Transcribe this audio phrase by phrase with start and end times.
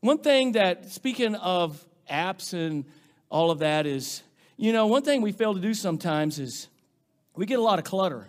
[0.00, 2.84] one thing that, speaking of apps and
[3.30, 4.22] all of that, is,
[4.56, 6.68] you know, one thing we fail to do sometimes is
[7.34, 8.28] we get a lot of clutter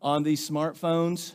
[0.00, 1.32] on these smartphones,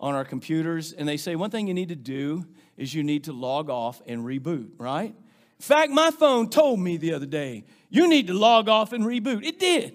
[0.00, 2.44] on our computers, and they say one thing you need to do
[2.76, 5.14] is you need to log off and reboot, right?
[5.14, 9.04] In fact, my phone told me the other day, you need to log off and
[9.04, 9.44] reboot.
[9.44, 9.94] It did.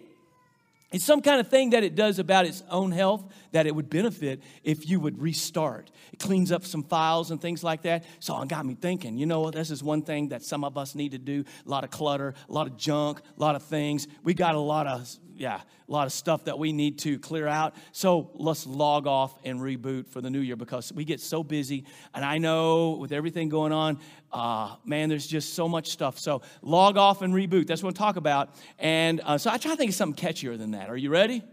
[0.92, 3.90] It's some kind of thing that it does about its own health that it would
[3.90, 5.92] benefit if you would restart.
[6.14, 8.06] It cleans up some files and things like that.
[8.22, 10.96] So it got me thinking, you know, this is one thing that some of us
[10.96, 11.44] need to do.
[11.66, 14.08] A lot of clutter, a lot of junk, a lot of things.
[14.24, 17.48] We got a lot of, yeah, a lot of stuff that we need to clear
[17.48, 17.76] out.
[17.92, 21.86] So let's log off and reboot for the new year because we get so busy.
[22.14, 24.00] And I know with everything going on,
[24.32, 26.20] uh, man, there's just so much stuff.
[26.20, 27.68] So log off and reboot.
[27.68, 28.56] That's what I'm talk about.
[28.80, 30.90] And uh, so I try to think of something catchier than that.
[30.90, 31.44] Are you ready?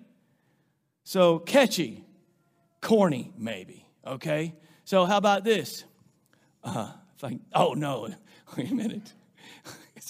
[1.05, 2.05] So catchy,
[2.80, 3.87] corny, maybe.
[4.07, 4.55] Okay.
[4.85, 5.85] So how about this?
[6.62, 6.91] Uh,
[7.23, 8.09] I, oh no,
[8.57, 9.12] wait a minute.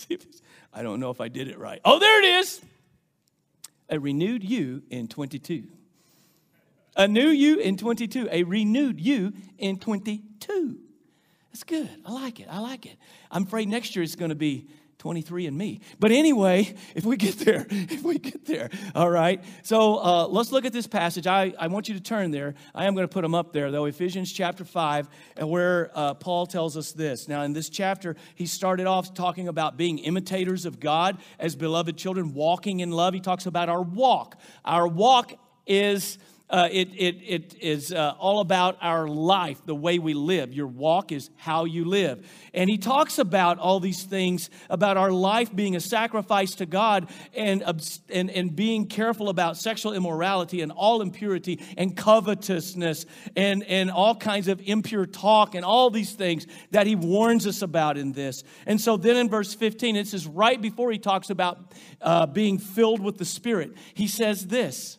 [0.73, 1.81] I don't know if I did it right.
[1.85, 2.61] Oh, there it is.
[3.89, 5.65] A renewed you in 22.
[6.97, 8.29] A new you in 22.
[8.31, 10.79] A renewed you in 22.
[11.53, 11.91] That's good.
[12.05, 12.49] I like it.
[12.51, 12.97] I like it.
[13.31, 14.67] I'm afraid next year it's going to be
[15.05, 15.81] 23 and me.
[16.01, 19.45] But anyway, if we get there, if we get there, all right.
[19.63, 21.27] So uh, let's look at this passage.
[21.27, 22.55] I, I want you to turn there.
[22.75, 23.85] I am going to put them up there, though.
[23.85, 25.11] Ephesians chapter 5,
[25.41, 27.29] where uh, Paul tells us this.
[27.29, 31.99] Now, in this chapter, he started off talking about being imitators of God as beloved
[31.99, 33.13] children, walking in love.
[33.13, 34.41] He talks about our walk.
[34.65, 35.35] Our walk
[35.67, 36.17] is
[36.51, 40.53] uh, it, it, it is uh, all about our life, the way we live.
[40.53, 42.29] Your walk is how you live.
[42.53, 47.11] And he talks about all these things about our life being a sacrifice to God
[47.35, 47.63] and,
[48.11, 54.15] and, and being careful about sexual immorality and all impurity and covetousness and, and all
[54.15, 58.45] kinds of impure talk and all these things that he warns us about in this.
[58.67, 61.73] And so then in verse 15, it says right before he talks about
[62.03, 64.99] uh, being filled with the Spirit, he says this.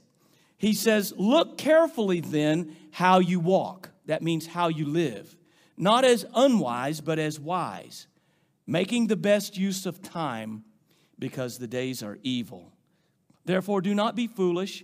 [0.57, 3.89] He says, Look carefully then how you walk.
[4.05, 5.35] That means how you live.
[5.77, 8.07] Not as unwise, but as wise,
[8.65, 10.63] making the best use of time
[11.19, 12.71] because the days are evil.
[13.45, 14.83] Therefore, do not be foolish,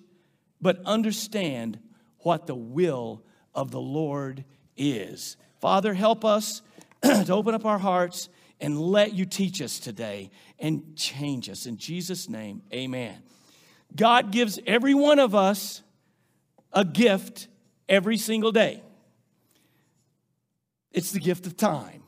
[0.62, 1.80] but understand
[2.20, 3.24] what the will
[3.56, 4.44] of the Lord
[4.78, 5.38] is.
[5.60, 6.62] Father, help us
[7.04, 11.66] to open up our hearts and let you teach us today and change us.
[11.66, 13.18] In Jesus' name, amen.
[13.96, 15.82] God gives every one of us
[16.74, 17.48] a gift
[17.90, 18.82] every single day.
[20.92, 22.04] It's the gift of time.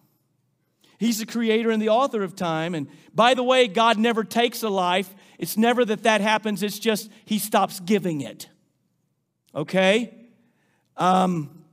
[0.97, 2.75] He's the creator and the author of time.
[2.75, 5.13] And by the way, God never takes a life.
[5.37, 8.47] It's never that that happens, it's just He stops giving it.
[9.53, 10.13] Okay?
[10.95, 11.63] Um,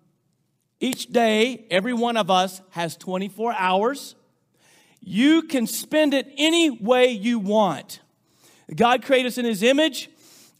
[0.80, 4.14] each day, every one of us has 24 hours.
[5.00, 8.00] You can spend it any way you want.
[8.74, 10.10] God created us in His image,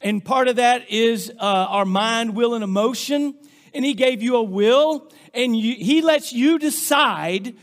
[0.01, 3.35] and part of that is uh, our mind, will, and emotion.
[3.73, 7.55] And He gave you a will, and you, He lets you decide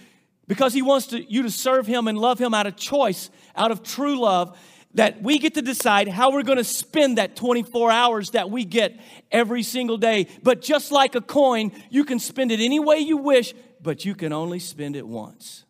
[0.48, 3.72] because He wants to, you to serve Him and love Him out of choice, out
[3.72, 4.58] of true love.
[4.94, 8.66] That we get to decide how we're going to spend that 24 hours that we
[8.66, 9.00] get
[9.32, 10.28] every single day.
[10.42, 14.16] But just like a coin, you can spend it any way you wish, but you
[14.16, 15.66] can only spend it once.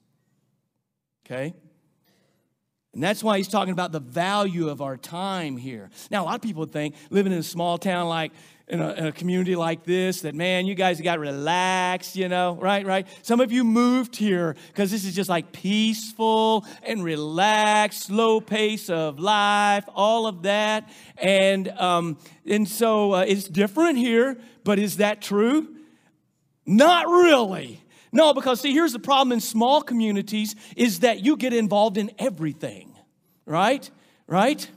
[1.25, 1.55] Okay?
[2.97, 5.91] And that's why he's talking about the value of our time here.
[6.09, 8.31] Now, a lot of people think living in a small town like
[8.67, 12.57] in a, in a, community like this that man you guys got relaxed you know
[12.59, 13.07] right right?
[13.21, 18.89] Some of you moved here because this is just like peaceful and relaxed slow pace
[18.89, 20.89] of life all of that.
[21.17, 25.67] And um, and so uh, it's different here but is that true?
[26.65, 27.83] Not really.
[28.11, 32.11] No, because see, here's the problem in small communities is that you get involved in
[32.17, 32.86] everything,
[33.47, 33.89] right?
[34.27, 34.69] Right?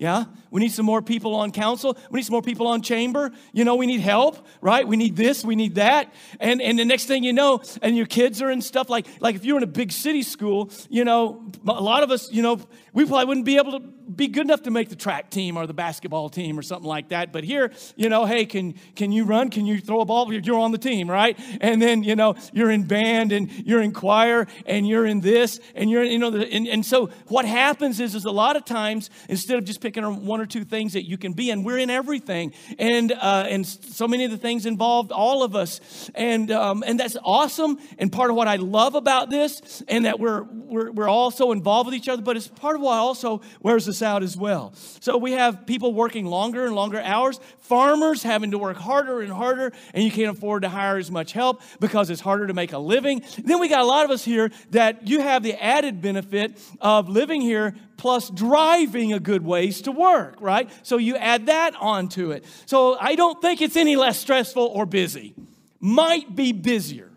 [0.00, 1.98] Yeah, we need some more people on council.
[2.12, 3.32] We need some more people on chamber.
[3.52, 4.86] You know, we need help, right?
[4.86, 6.14] We need this, we need that.
[6.38, 9.34] And and the next thing you know, and your kids are in stuff like like
[9.34, 12.60] if you're in a big city school, you know, a lot of us, you know,
[12.92, 15.66] we probably wouldn't be able to be good enough to make the track team or
[15.66, 17.32] the basketball team or something like that.
[17.32, 19.50] But here, you know, hey, can can you run?
[19.50, 20.32] Can you throw a ball?
[20.32, 21.36] You're on the team, right?
[21.60, 25.58] And then you know you're in band and you're in choir and you're in this
[25.74, 29.10] and you're you know and, and so what happens is is a lot of times
[29.28, 31.88] instead of just picking one or two things that you can be in, we're in
[31.88, 36.84] everything and uh, and so many of the things involved all of us and um,
[36.86, 40.90] and that's awesome and part of what I love about this and that we're we're
[40.90, 42.20] we're all so involved with each other.
[42.20, 44.74] But it's part of why also wears us out as well.
[45.00, 49.32] So we have people working longer and longer hours, farmers having to work harder and
[49.32, 52.72] harder, and you can't afford to hire as much help because it's harder to make
[52.72, 53.22] a living.
[53.38, 57.08] Then we got a lot of us here that you have the added benefit of
[57.08, 60.70] living here plus driving a good ways to work, right?
[60.82, 62.46] So you add that onto it.
[62.64, 65.34] So I don't think it's any less stressful or busy.
[65.80, 67.10] Might be busier.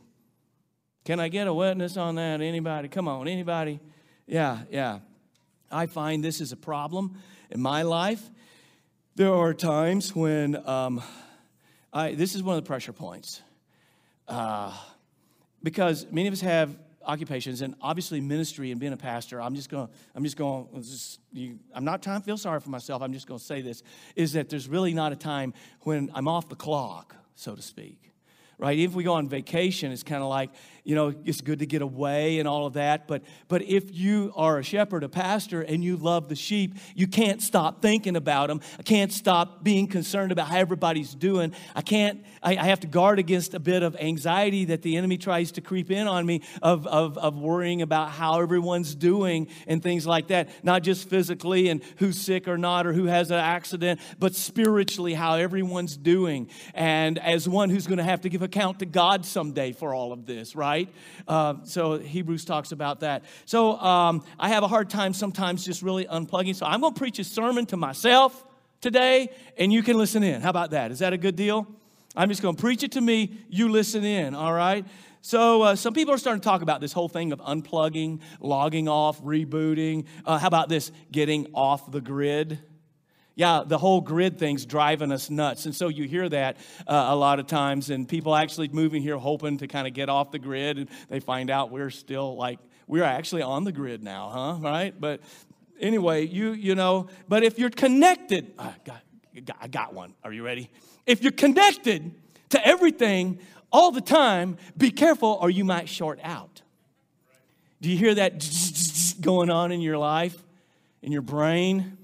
[1.05, 2.41] Can I get a witness on that?
[2.41, 2.89] Anybody?
[2.89, 3.79] Come on, anybody?
[4.27, 4.99] Yeah, yeah.
[5.71, 7.17] I find this is a problem
[7.49, 8.29] in my life.
[9.15, 11.01] There are times when um,
[11.93, 13.41] I, this is one of the pressure points.
[14.27, 14.75] Uh,
[15.63, 16.75] because many of us have
[17.05, 20.67] occupations and obviously ministry and being a pastor i'm just going i'm just going
[21.73, 23.01] i'm not trying to feel sorry for myself.
[23.01, 23.83] I'm just going to say this
[24.15, 28.11] is that there's really not a time when i'm off the clock so to speak
[28.57, 28.77] right?
[28.77, 30.51] If we go on vacation it's kind of like
[30.83, 33.07] you know, it's good to get away and all of that.
[33.07, 37.07] But, but if you are a shepherd, a pastor, and you love the sheep, you
[37.07, 38.61] can't stop thinking about them.
[38.79, 41.53] I can't stop being concerned about how everybody's doing.
[41.75, 45.17] I can't, I, I have to guard against a bit of anxiety that the enemy
[45.17, 49.83] tries to creep in on me of, of, of worrying about how everyone's doing and
[49.83, 50.49] things like that.
[50.63, 55.13] Not just physically and who's sick or not or who has an accident, but spiritually
[55.13, 56.49] how everyone's doing.
[56.73, 60.11] And as one who's going to have to give account to God someday for all
[60.11, 60.70] of this, right?
[60.71, 60.89] Right?
[61.27, 63.23] Uh, so Hebrews talks about that.
[63.45, 66.55] So um, I have a hard time sometimes just really unplugging.
[66.55, 68.45] So I'm going to preach a sermon to myself
[68.79, 70.41] today, and you can listen in.
[70.41, 70.91] How about that?
[70.91, 71.67] Is that a good deal?
[72.15, 73.37] I'm just going to preach it to me.
[73.49, 74.85] You listen in, all right?
[75.21, 78.87] So, uh, some people are starting to talk about this whole thing of unplugging, logging
[78.87, 80.05] off, rebooting.
[80.25, 80.91] Uh, how about this?
[81.11, 82.59] Getting off the grid.
[83.35, 85.65] Yeah, the whole grid thing's driving us nuts.
[85.65, 89.17] And so you hear that uh, a lot of times, and people actually moving here
[89.17, 92.59] hoping to kind of get off the grid, and they find out we're still like,
[92.87, 94.57] we're actually on the grid now, huh?
[94.59, 94.93] Right?
[94.99, 95.21] But
[95.79, 99.01] anyway, you, you know, but if you're connected, I got,
[99.61, 100.13] I got one.
[100.23, 100.69] Are you ready?
[101.05, 102.13] If you're connected
[102.49, 103.39] to everything
[103.71, 106.61] all the time, be careful or you might short out.
[107.81, 108.45] Do you hear that
[109.21, 110.37] going on in your life,
[111.01, 111.97] in your brain?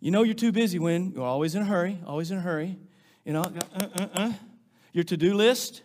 [0.00, 2.76] You know you're too busy when you're always in a hurry, always in a hurry.
[3.24, 4.32] You know, uh, uh, uh.
[4.92, 5.82] your to do list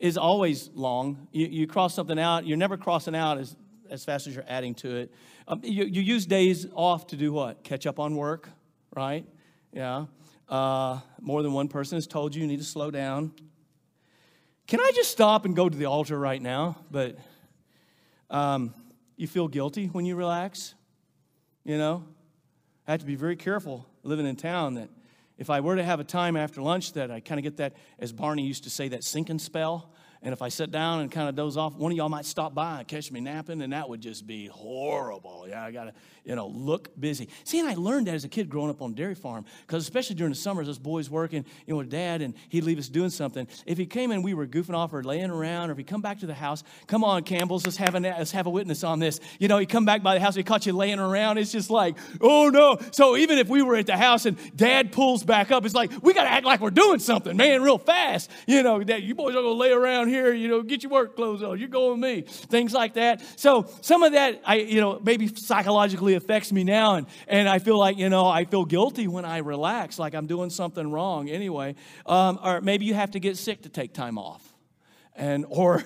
[0.00, 1.28] is always long.
[1.30, 3.54] You, you, cross something out, you're never crossing out as,
[3.88, 5.14] as fast as you're adding to it.
[5.46, 7.62] Um, you, you, use days off to do what?
[7.62, 8.48] Catch up on work,
[8.96, 9.24] right?
[9.72, 10.06] Yeah.
[10.48, 13.32] Uh, more than one person has told you you need to slow down.
[14.66, 16.78] Can I just stop and go to the altar right now?
[16.90, 17.16] But
[18.30, 18.74] um,
[19.16, 20.74] you feel guilty when you relax,
[21.64, 22.04] you know?
[22.86, 24.88] I have to be very careful living in town that
[25.38, 27.74] if I were to have a time after lunch that I kind of get that,
[27.98, 29.91] as Barney used to say, that sinking spell,
[30.22, 32.54] and if I sit down and kind of doze off, one of y'all might stop
[32.54, 35.46] by and catch me napping, and that would just be horrible.
[35.48, 35.92] Yeah, I got to,
[36.24, 37.28] you know, look busy.
[37.44, 40.14] See, and I learned that as a kid growing up on dairy farm, because especially
[40.14, 43.10] during the summers, us boys working, you know, with dad, and he'd leave us doing
[43.10, 43.48] something.
[43.66, 46.02] If he came in, we were goofing off or laying around, or if he come
[46.02, 49.00] back to the house, come on, Campbell's, let's have, a, let's have a witness on
[49.00, 49.18] this.
[49.40, 51.38] You know, he come back by the house, he caught you laying around.
[51.38, 52.78] It's just like, oh no.
[52.92, 55.90] So even if we were at the house and dad pulls back up, it's like,
[56.02, 58.30] we got to act like we're doing something, man, real fast.
[58.46, 60.92] You know, that you boys are going to lay around here, you know, get your
[60.92, 61.58] work clothes on.
[61.58, 62.20] You're going with me.
[62.22, 63.22] Things like that.
[63.36, 66.94] So some of that, I, you know, maybe psychologically affects me now.
[66.96, 70.26] And, and I feel like, you know, I feel guilty when I relax, like I'm
[70.26, 71.74] doing something wrong anyway.
[72.06, 74.42] Um, or maybe you have to get sick to take time off.
[75.14, 75.82] And, or,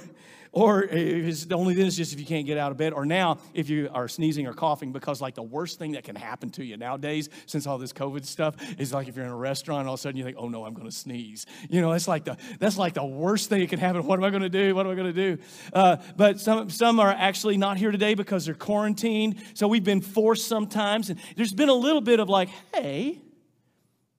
[0.56, 3.04] or it's the only then it's just if you can't get out of bed, or
[3.04, 6.48] now if you are sneezing or coughing, because like the worst thing that can happen
[6.48, 9.86] to you nowadays, since all this COVID stuff, is like if you're in a restaurant,
[9.86, 11.44] all of a sudden you think, oh no, I'm gonna sneeze.
[11.68, 14.06] You know, that's like the that's like the worst thing that can happen.
[14.06, 14.74] What am I gonna do?
[14.74, 15.36] What am I gonna do?
[15.74, 19.36] Uh, but some some are actually not here today because they're quarantined.
[19.52, 23.20] So we've been forced sometimes, and there's been a little bit of like, hey,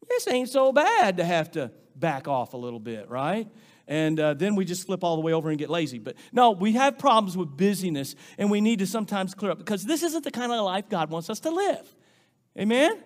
[0.07, 3.47] this ain't so bad to have to back off a little bit, right?
[3.87, 5.99] And uh, then we just flip all the way over and get lazy.
[5.99, 9.83] But no, we have problems with busyness, and we need to sometimes clear up because
[9.85, 11.95] this isn't the kind of life God wants us to live.
[12.57, 13.03] Amen?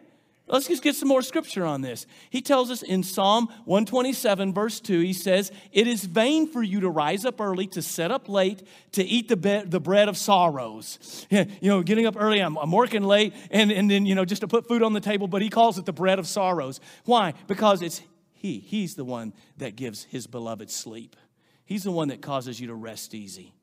[0.48, 2.06] Let's just get some more scripture on this.
[2.30, 6.82] He tells us in Psalm 127, verse 2, he says, It is vain for you
[6.82, 8.62] to rise up early, to set up late,
[8.92, 11.26] to eat the, be- the bread of sorrows.
[11.30, 14.42] you know, getting up early, I'm, I'm working late, and, and then, you know, just
[14.42, 16.82] to put food on the table, but he calls it the bread of sorrows.
[17.06, 17.34] Why?
[17.48, 18.02] Because it's
[18.42, 21.16] he, He's the one that gives His beloved sleep.
[21.64, 23.54] He's the one that causes you to rest easy.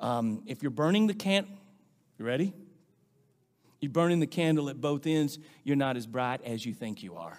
[0.00, 1.52] Um, if you're burning the candle,
[2.18, 2.54] you ready?
[3.82, 7.16] You're burning the candle at both ends, you're not as bright as you think you
[7.16, 7.38] are.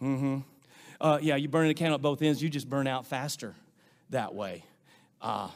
[0.00, 0.38] Mm-hmm.
[1.00, 3.56] Uh, yeah, you're burning the candle at both ends, you just burn out faster
[4.10, 4.62] that way.
[5.20, 5.48] Uh,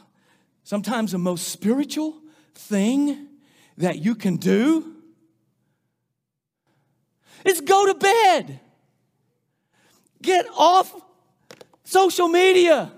[0.65, 2.13] sometimes the most spiritual
[2.55, 3.29] thing
[3.77, 4.95] that you can do
[7.45, 8.59] is go to bed.
[10.23, 10.95] Get off
[11.83, 12.91] social media.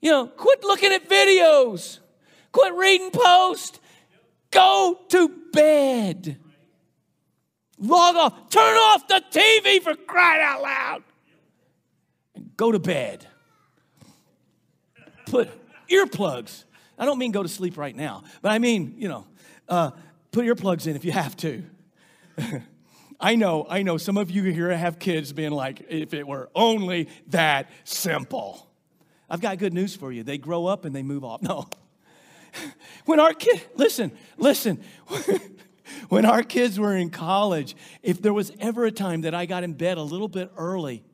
[0.00, 1.98] You know, quit looking at videos.
[2.52, 3.80] Quit reading posts.
[4.50, 6.36] Go to bed.
[7.78, 8.50] Log off.
[8.50, 11.02] Turn off the TV for crying out loud.
[12.34, 13.26] And go to bed.
[15.26, 15.48] Put
[15.88, 16.64] earplugs.
[16.98, 19.26] I don't mean go to sleep right now, but I mean, you know,
[19.66, 19.92] uh,
[20.30, 21.62] put earplugs in if you have to.
[23.20, 26.48] I know, I know some of you here have kids being like, if it were
[26.54, 28.66] only that simple.
[29.28, 30.22] I've got good news for you.
[30.22, 31.42] They grow up and they move off.
[31.50, 31.68] No.
[33.04, 34.82] When our kid, listen, listen.
[36.08, 39.62] when our kids were in college, if there was ever a time that I got
[39.62, 41.04] in bed a little bit early,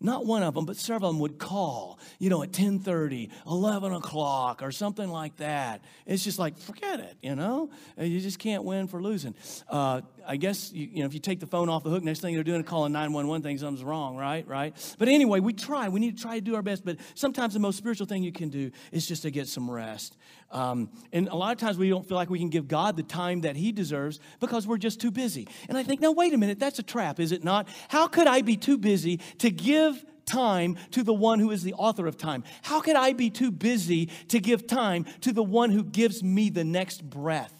[0.00, 3.92] not one of them, but several of them would call, you know, at 10:30, 11
[3.92, 5.82] o'clock, or something like that.
[6.06, 7.70] It's just like, forget it, you know?
[7.98, 9.34] Uh, you just can't win for losing.
[9.68, 10.00] Uh,
[10.30, 12.36] I guess, you, you, know, if you take the phone off the hook, next thing
[12.36, 14.46] they're doing is calling 911, thinking something's wrong, right?
[14.46, 14.94] Right?
[14.96, 15.88] But anyway, we try.
[15.88, 16.84] We need to try to do our best.
[16.84, 20.16] But sometimes the most spiritual thing you can do is just to get some rest.
[20.52, 23.02] Um, and a lot of times we don't feel like we can give God the
[23.02, 25.48] time that He deserves because we're just too busy.
[25.68, 27.66] And I think, now, wait a minute, that's a trap, is it not?
[27.88, 31.74] How could I be too busy to give time to the one who is the
[31.74, 32.44] author of time?
[32.62, 36.50] How could I be too busy to give time to the one who gives me
[36.50, 37.59] the next breath?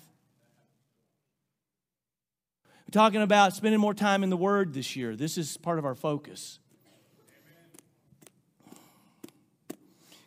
[2.90, 5.14] We're talking about spending more time in the Word this year.
[5.14, 6.58] This is part of our focus.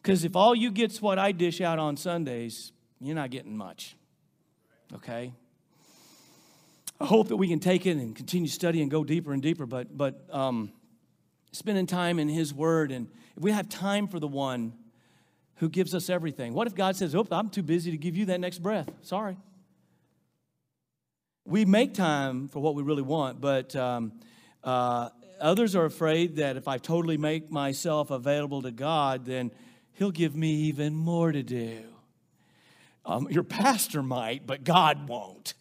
[0.01, 3.97] Because if all you get's what I dish out on Sundays, you're not getting much.
[4.95, 5.33] Okay?
[7.01, 9.65] I hope that we can take it and continue study and go deeper and deeper,
[9.65, 10.71] but, but um,
[11.51, 14.71] spending time in His Word, and if we have time for the one
[15.55, 16.53] who gives us everything.
[16.53, 18.89] What if God says, Oh, I'm too busy to give you that next breath?
[19.01, 19.35] Sorry.
[21.45, 24.13] We make time for what we really want, but um,
[24.63, 25.09] uh,
[25.41, 29.51] others are afraid that if I totally make myself available to God, then
[29.93, 31.83] He'll give me even more to do.
[33.05, 35.53] Um, your pastor might, but God won't.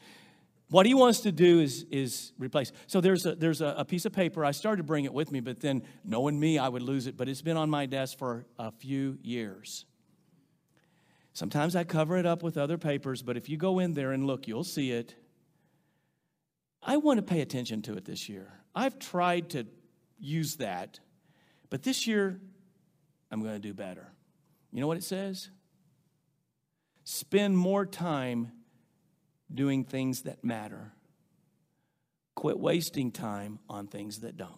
[0.73, 2.73] What he wants to do is, is replace.
[2.87, 4.43] So there's, a, there's a, a, piece of paper.
[4.43, 7.15] I started to bring it with me, but then knowing me, I would lose it.
[7.15, 9.85] But it's been on my desk for a few years.
[11.35, 14.27] Sometimes I cover it up with other papers, but if you go in there and
[14.27, 15.15] look, you'll see it.
[16.83, 18.53] I want to pay attention to it this year.
[18.75, 19.67] I've tried to
[20.19, 20.99] use that,
[21.71, 22.41] but this year
[23.31, 24.13] I'm going to do better.
[24.73, 25.51] You know what it says?
[27.05, 28.53] Spend more time
[29.53, 30.93] doing things that matter.
[32.35, 34.51] Quit wasting time on things that don't.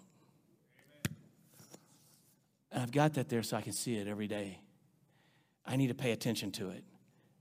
[2.71, 4.61] And I've got that there so I can see it every day.
[5.67, 6.85] I need to pay attention to it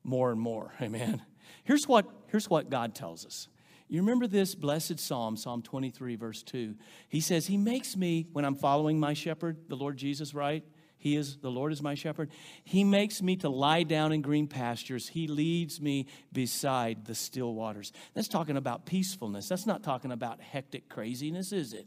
[0.03, 0.73] more and more.
[0.81, 1.21] Amen.
[1.63, 3.47] Here's what, here's what God tells us.
[3.93, 6.73] You remember this blessed psalm, Psalm 23, verse 2.
[7.09, 10.63] He says, He makes me, when I'm following my shepherd, the Lord Jesus, right?
[10.97, 12.31] He is the Lord is my shepherd.
[12.63, 15.09] He makes me to lie down in green pastures.
[15.09, 17.93] He leads me beside the still waters.
[18.15, 19.47] That's talking about peacefulness.
[19.47, 21.85] That's not talking about hectic craziness, is it?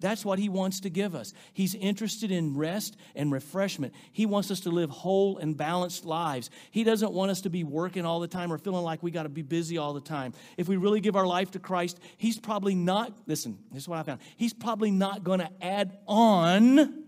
[0.00, 1.34] That's what he wants to give us.
[1.52, 3.92] He's interested in rest and refreshment.
[4.12, 6.50] He wants us to live whole and balanced lives.
[6.70, 9.24] He doesn't want us to be working all the time or feeling like we got
[9.24, 10.32] to be busy all the time.
[10.56, 13.98] If we really give our life to Christ, he's probably not, listen, this is what
[13.98, 14.20] I found.
[14.36, 17.04] He's probably not going to add on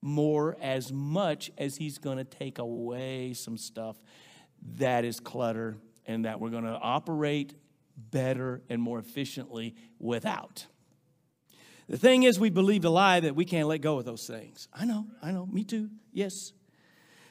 [0.00, 3.96] more as much as he's going to take away some stuff
[4.76, 7.54] that is clutter and that we're going to operate
[7.96, 10.66] better and more efficiently without.
[11.88, 14.68] The thing is, we believe the lie that we can't let go of those things.
[14.72, 16.52] I know, I know, me too, yes.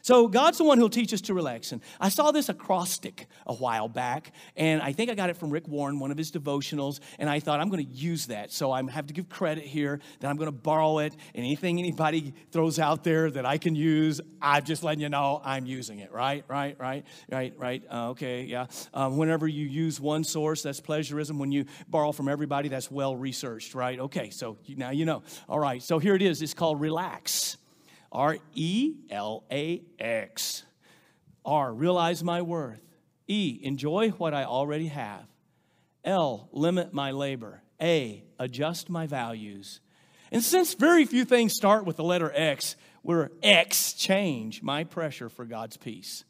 [0.07, 1.73] So God's the one who'll teach us to relax.
[1.73, 5.49] And I saw this acrostic a while back, and I think I got it from
[5.49, 8.53] Rick Warren, one of his devotionals, and I thought I'm going to use that.
[8.53, 12.33] So I have to give credit here that I'm going to borrow it, anything anybody
[12.53, 16.13] throws out there that I can use, I'm just letting you know I'm using it.
[16.13, 17.83] Right, right, right, right, right.
[17.91, 18.67] Uh, okay, yeah.
[18.93, 21.37] Um, whenever you use one source, that's plagiarism.
[21.37, 23.99] When you borrow from everybody, that's well researched, right?
[23.99, 25.23] Okay, so now you know.
[25.49, 26.41] All right, so here it is.
[26.41, 27.57] It's called Relax.
[28.11, 30.63] R E L A X.
[31.45, 32.81] R, realize my worth.
[33.27, 35.25] E, enjoy what I already have.
[36.03, 37.61] L, limit my labor.
[37.81, 39.81] A, adjust my values.
[40.31, 45.29] And since very few things start with the letter X, we're X change my pressure
[45.29, 46.25] for God's peace.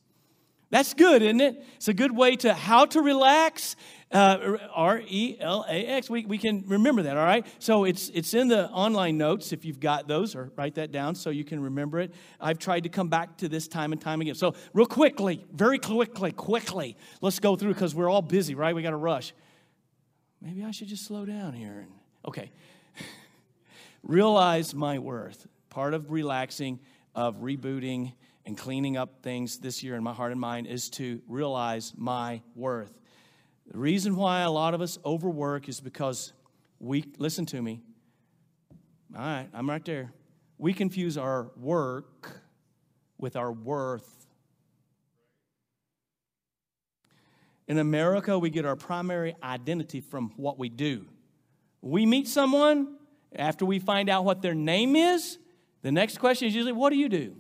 [0.70, 1.64] That's good, isn't it?
[1.78, 3.76] It's a good way to how to relax.
[4.10, 6.10] Uh, R E L A X.
[6.10, 7.46] We, we can remember that, all right?
[7.60, 11.16] So it's, it's in the online notes if you've got those, or write that down
[11.16, 12.14] so you can remember it.
[12.40, 14.36] I've tried to come back to this time and time again.
[14.36, 18.74] So, real quickly, very quickly, quickly, let's go through because we're all busy, right?
[18.74, 19.34] We got to rush.
[20.42, 21.80] maybe I should just slow down here.
[21.80, 21.92] And,
[22.28, 22.52] Okay.
[24.04, 25.48] Realize my worth.
[25.70, 26.80] Part of relaxing,
[27.16, 28.14] of rebooting,
[28.46, 32.42] and cleaning up things this year in my heart and mind is to realize my
[32.56, 32.94] worth.
[33.72, 36.34] The reason why a lot of us overwork is because
[36.80, 37.82] we, listen to me.
[39.16, 40.14] All right, I'm right there.
[40.58, 42.42] We confuse our work
[43.18, 44.26] with our worth.
[47.68, 51.06] In America, we get our primary identity from what we do.
[51.82, 52.96] We meet someone,
[53.36, 55.38] after we find out what their name is,
[55.82, 57.36] the next question is usually, What do you do?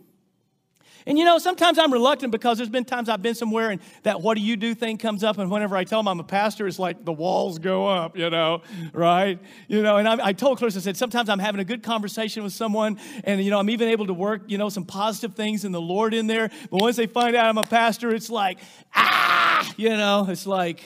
[1.08, 4.22] And you know, sometimes I'm reluctant because there's been times I've been somewhere and that
[4.22, 6.68] what do you do thing comes up, and whenever I tell them I'm a pastor,
[6.68, 8.62] it's like the walls go up, you know,
[8.92, 9.40] right?
[9.70, 12.44] You know, and I, I told Clarissa, I said, sometimes I'm having a good conversation
[12.44, 15.64] with someone, and you know, I'm even able to work, you know, some positive things
[15.64, 16.50] in the Lord in there.
[16.70, 18.60] But once they find out I'm a pastor, it's like,
[18.94, 20.84] ah, you know, it's like,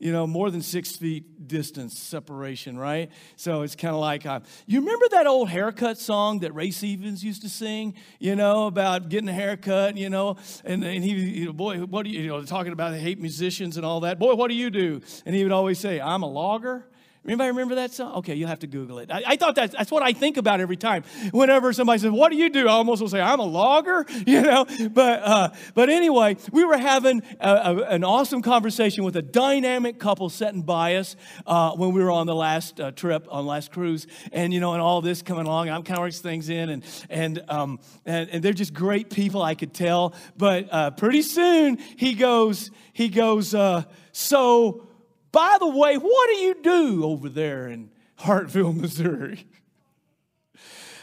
[0.00, 3.10] you know, more than six feet distance separation, right?
[3.36, 7.22] So it's kind of like, uh, you remember that old haircut song that Ray Stevens
[7.22, 11.46] used to sing, you know, about getting a haircut, you know, and, and he, you
[11.46, 14.18] know, boy, what do you, you know, talking about hate musicians and all that.
[14.18, 15.02] Boy, what do you do?
[15.26, 16.86] And he would always say, I'm a logger.
[17.26, 18.14] Anybody remember that song?
[18.16, 19.10] Okay, you'll have to Google it.
[19.10, 21.04] I, I thought that's, that's what I think about every time.
[21.32, 22.66] Whenever somebody says, What do you do?
[22.66, 24.64] I almost will say, I'm a logger, you know?
[24.90, 29.98] But, uh, but anyway, we were having a, a, an awesome conversation with a dynamic
[29.98, 31.14] couple sitting by us
[31.46, 34.06] uh, when we were on the last uh, trip, on last cruise.
[34.32, 37.44] And, you know, and all this coming along, I'm kind of things in, and, and,
[37.48, 40.14] um, and, and, they're just great people, I could tell.
[40.38, 44.89] But uh, pretty soon, he goes, he goes, uh, So,
[45.32, 49.46] by the way, what do you do over there in Hartville, Missouri?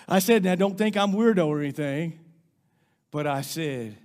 [0.08, 2.20] I said, now don't think I'm weirdo or anything,
[3.12, 3.98] but I said,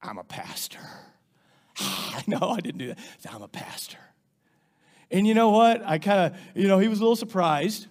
[0.00, 0.78] I'm a pastor.
[2.26, 2.98] no, I didn't do that.
[3.28, 3.98] I'm a pastor.
[5.10, 5.82] And you know what?
[5.84, 7.86] I kind of, you know, he was a little surprised.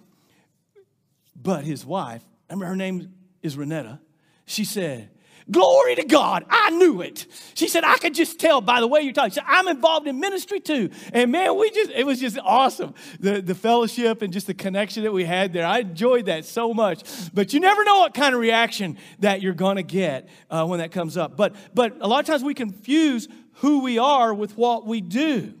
[1.40, 4.00] But his wife, I remember her name is Renetta,
[4.44, 5.10] she said,
[5.50, 6.44] Glory to God.
[6.50, 7.26] I knew it.
[7.54, 9.30] She said, I could just tell by the way you're talking.
[9.30, 10.90] She said, I'm involved in ministry too.
[11.12, 12.94] And man, we just, it was just awesome.
[13.18, 15.66] The, the fellowship and just the connection that we had there.
[15.66, 17.02] I enjoyed that so much.
[17.32, 20.80] But you never know what kind of reaction that you're going to get uh, when
[20.80, 21.36] that comes up.
[21.36, 25.54] But, but a lot of times we confuse who we are with what we do.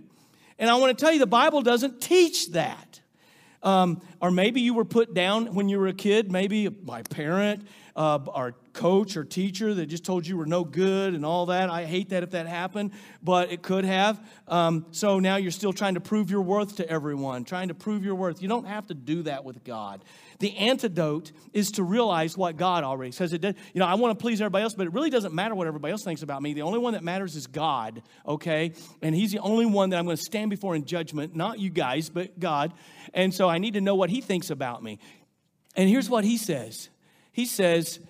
[0.58, 3.00] And I want to tell you, the Bible doesn't teach that.
[3.62, 7.04] Um, or maybe you were put down when you were a kid, maybe by a
[7.04, 7.66] parent
[7.98, 11.68] uh, our coach or teacher that just told you were no good and all that.
[11.68, 12.92] I hate that if that happened,
[13.24, 14.24] but it could have.
[14.46, 18.04] Um, so now you're still trying to prove your worth to everyone, trying to prove
[18.04, 18.40] your worth.
[18.40, 20.04] You don't have to do that with God.
[20.38, 23.32] The antidote is to realize what God already says.
[23.32, 23.56] It did.
[23.74, 25.90] You know, I want to please everybody else, but it really doesn't matter what everybody
[25.90, 26.54] else thinks about me.
[26.54, 28.74] The only one that matters is God, okay?
[29.02, 31.70] And He's the only one that I'm going to stand before in judgment, not you
[31.70, 32.74] guys, but God.
[33.12, 35.00] And so I need to know what He thinks about me.
[35.74, 36.90] And here's what He says
[37.38, 38.00] he says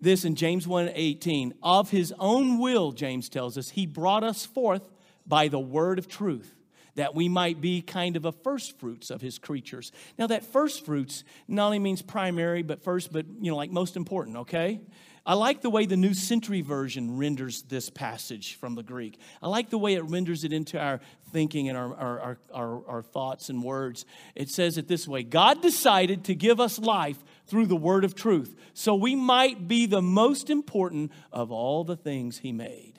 [0.00, 4.90] this in James 1:18, of his own will, James tells us, he brought us forth
[5.24, 6.56] by the word of truth
[6.94, 9.92] that we might be kind of a first fruits of his creatures.
[10.18, 13.96] Now that first fruits not only means primary but first but you know like most
[13.96, 14.80] important, okay?
[15.24, 19.20] I like the way the New Century Version renders this passage from the Greek.
[19.40, 21.00] I like the way it renders it into our
[21.30, 24.04] thinking and our, our, our, our, thoughts and words.
[24.34, 28.16] It says it this way God decided to give us life through the word of
[28.16, 32.94] truth, so we might be the most important of all the things He made.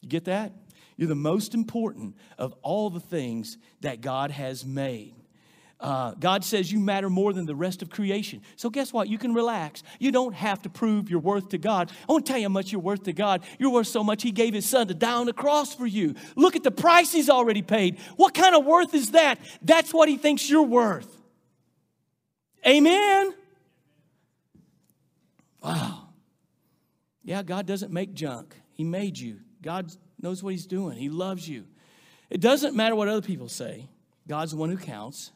[0.00, 0.52] You get that?
[0.96, 5.14] You're the most important of all the things that God has made.
[5.78, 8.40] Uh, God says you matter more than the rest of creation.
[8.56, 9.08] So, guess what?
[9.08, 9.82] You can relax.
[9.98, 11.92] You don't have to prove your worth to God.
[12.08, 13.44] I won't tell you how much you're worth to God.
[13.58, 16.14] You're worth so much, He gave His Son to die on the cross for you.
[16.34, 17.98] Look at the price He's already paid.
[18.16, 19.38] What kind of worth is that?
[19.60, 21.14] That's what He thinks you're worth.
[22.66, 23.34] Amen?
[25.62, 26.08] Wow.
[27.22, 29.40] Yeah, God doesn't make junk, He made you.
[29.60, 29.92] God
[30.26, 31.64] knows what He's doing, He loves you.
[32.30, 33.88] It doesn't matter what other people say,
[34.26, 35.30] God's the one who counts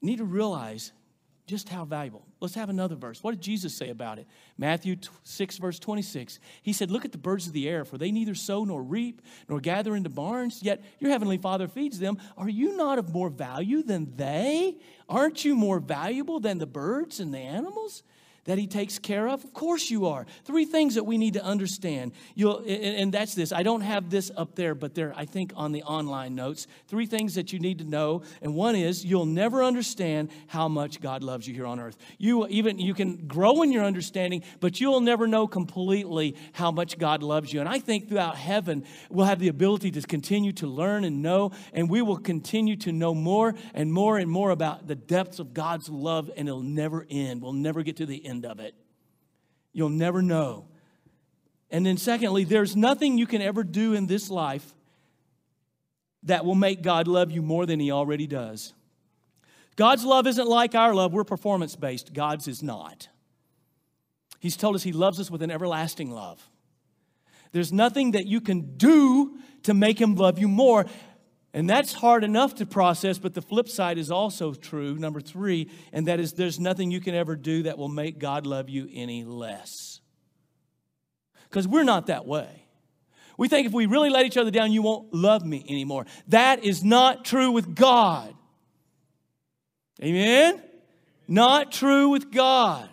[0.00, 0.90] need to realize
[1.46, 2.26] just how valuable.
[2.40, 3.22] Let's have another verse.
[3.22, 4.26] What did Jesus say about it?
[4.58, 6.40] Matthew 6, verse 26.
[6.62, 9.22] He said, Look at the birds of the air, for they neither sow nor reap
[9.48, 12.18] nor gather into barns, yet your heavenly Father feeds them.
[12.36, 14.78] Are you not of more value than they?
[15.08, 18.02] Aren't you more valuable than the birds and the animals?
[18.44, 19.44] That he takes care of?
[19.44, 20.26] Of course you are.
[20.44, 22.12] Three things that we need to understand.
[22.34, 23.52] You'll, and that's this.
[23.52, 26.66] I don't have this up there, but they're, I think, on the online notes.
[26.88, 28.22] Three things that you need to know.
[28.40, 31.96] And one is you'll never understand how much God loves you here on earth.
[32.18, 36.98] You even you can grow in your understanding, but you'll never know completely how much
[36.98, 37.60] God loves you.
[37.60, 41.52] And I think throughout heaven, we'll have the ability to continue to learn and know,
[41.72, 45.54] and we will continue to know more and more and more about the depths of
[45.54, 47.40] God's love, and it'll never end.
[47.42, 48.74] We'll never get to the end end of it.
[49.74, 50.64] You'll never know.
[51.70, 54.74] And then, secondly, there's nothing you can ever do in this life
[56.24, 58.72] that will make God love you more than He already does.
[59.76, 62.12] God's love isn't like our love, we're performance based.
[62.12, 63.08] God's is not.
[64.38, 66.48] He's told us He loves us with an everlasting love.
[67.52, 70.86] There's nothing that you can do to make Him love you more.
[71.54, 75.70] And that's hard enough to process, but the flip side is also true, number three,
[75.92, 78.88] and that is there's nothing you can ever do that will make God love you
[78.92, 80.00] any less.
[81.48, 82.66] Because we're not that way.
[83.36, 86.06] We think if we really let each other down, you won't love me anymore.
[86.28, 88.34] That is not true with God.
[90.02, 90.62] Amen?
[91.28, 92.88] Not true with God.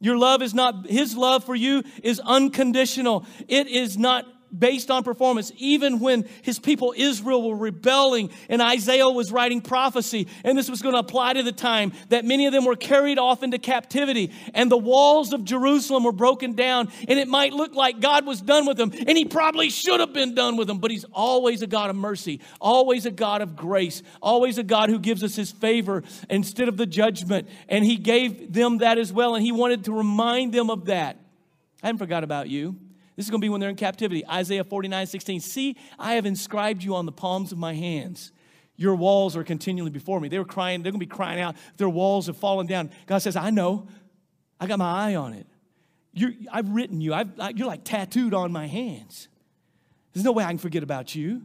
[0.00, 3.26] Your love is not, His love for you is unconditional.
[3.48, 9.08] It is not based on performance, even when his people Israel were rebelling and Isaiah
[9.08, 12.52] was writing prophecy, and this was going to apply to the time that many of
[12.52, 17.18] them were carried off into captivity, and the walls of Jerusalem were broken down, and
[17.18, 20.34] it might look like God was done with them, and he probably should have been
[20.34, 24.02] done with them, but he's always a God of mercy, always a God of grace,
[24.22, 28.52] always a God who gives us his favor instead of the judgment, and he gave
[28.52, 31.18] them that as well, and he wanted to remind them of that.
[31.82, 32.76] I haven't forgot about you.
[33.18, 34.24] This is going to be when they're in captivity.
[34.28, 35.40] Isaiah 49, 16.
[35.40, 38.30] See, I have inscribed you on the palms of my hands.
[38.76, 40.28] Your walls are continually before me.
[40.28, 41.56] They were crying, they're going to be crying out.
[41.78, 42.92] Their walls have fallen down.
[43.06, 43.88] God says, I know.
[44.60, 45.48] I got my eye on it.
[46.12, 47.12] You're, I've written you.
[47.12, 49.26] I've, you're like tattooed on my hands.
[50.12, 51.42] There's no way I can forget about you.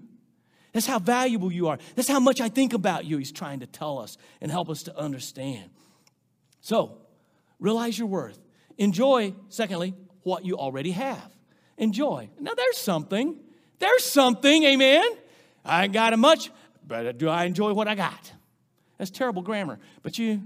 [0.73, 1.79] That's how valuable you are.
[1.95, 3.17] That's how much I think about you.
[3.17, 5.71] He's trying to tell us and help us to understand.
[6.61, 6.99] So,
[7.59, 8.37] realize your worth.
[8.77, 11.32] Enjoy, secondly, what you already have
[11.77, 12.29] enjoy.
[12.39, 13.39] Now, there's something.
[13.79, 15.03] There's something, amen.
[15.65, 16.51] I ain't got it much,
[16.85, 18.31] but do I enjoy what I got?
[18.97, 20.43] That's terrible grammar, but you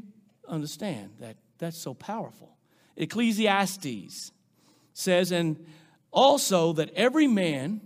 [0.48, 2.58] understand that that's so powerful.
[2.96, 4.32] Ecclesiastes
[4.94, 5.64] says, and
[6.12, 7.82] also that every man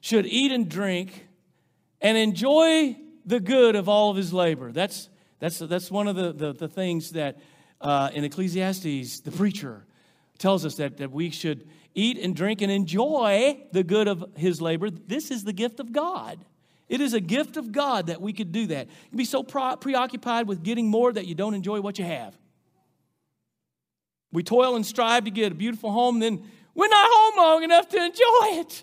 [0.00, 1.28] should eat and drink
[2.00, 4.72] and enjoy the good of all of his labor.
[4.72, 5.08] That's,
[5.38, 7.38] that's, that's one of the, the, the things that
[7.80, 9.86] uh, in Ecclesiastes, the preacher
[10.42, 14.60] tells us that, that we should eat and drink and enjoy the good of his
[14.60, 14.90] labor.
[14.90, 16.44] This is the gift of God.
[16.88, 18.88] It is a gift of God that we could do that.
[19.10, 22.36] You be so preoccupied with getting more that you don't enjoy what you have.
[24.32, 26.42] We toil and strive to get a beautiful home, then
[26.74, 28.82] we're not home long enough to enjoy it.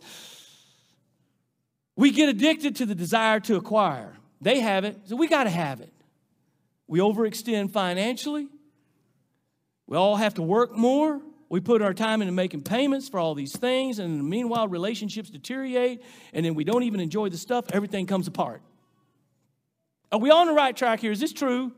[1.95, 4.15] We get addicted to the desire to acquire.
[4.39, 5.91] They have it, so we got to have it.
[6.87, 8.47] We overextend financially.
[9.87, 11.21] We all have to work more.
[11.49, 16.03] We put our time into making payments for all these things, and meanwhile, relationships deteriorate,
[16.31, 17.65] and then we don't even enjoy the stuff.
[17.71, 18.61] Everything comes apart.
[20.11, 21.11] Are we on the right track here?
[21.11, 21.71] Is this true?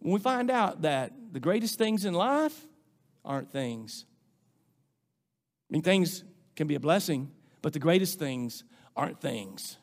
[0.00, 2.66] When we find out that the greatest things in life
[3.24, 4.06] aren't things,
[5.70, 6.24] I mean, things
[6.56, 7.30] can be a blessing,
[7.62, 8.64] but the greatest things
[8.96, 9.78] aren't things.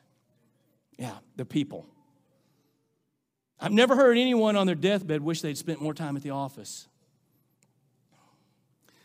[0.97, 1.87] Yeah, they're people.
[3.57, 6.87] I've never heard anyone on their deathbed wish they'd spent more time at the office.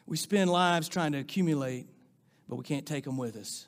[0.07, 1.89] We spend lives trying to accumulate,
[2.49, 3.67] but we can't take them with us.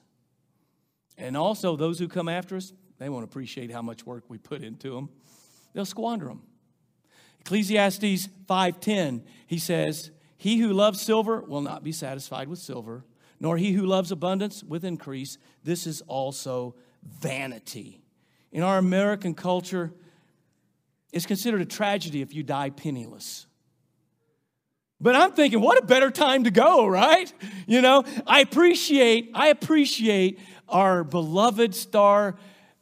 [1.17, 4.63] And also, those who come after us, they won't appreciate how much work we put
[4.63, 5.09] into them.
[5.73, 6.43] They'll squander them.
[7.41, 13.05] Ecclesiastes 5:10, he says, "He who loves silver will not be satisfied with silver,
[13.41, 15.39] nor he who loves abundance with increase.
[15.63, 18.03] This is also vanity."
[18.53, 19.95] In our American culture,
[21.13, 23.47] it's considered a tragedy if you die penniless.
[25.01, 27.31] But I'm thinking, what a better time to go, right?
[27.67, 32.37] You know, I appreciate, I appreciate our beloved star